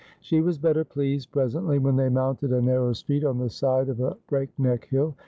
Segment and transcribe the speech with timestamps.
[0.19, 3.99] She was better pleased presently when they mounted a narrow street on the side of
[3.99, 5.13] a break neck hill.